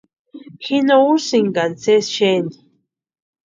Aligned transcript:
Ji 0.63 0.77
no 0.87 0.95
úsïnka 1.13 1.63
sési 1.83 2.09
xeni. 2.15 2.53